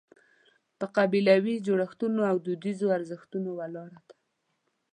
په 0.77 0.85
قبیلوي 0.97 1.55
جوړښتونو 1.65 2.21
او 2.31 2.35
دودیزو 2.45 2.87
ارزښتونو 2.97 3.49
ولاړه 3.59 3.99
ده. 4.07 4.13